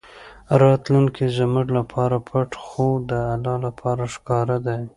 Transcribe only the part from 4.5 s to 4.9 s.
دی.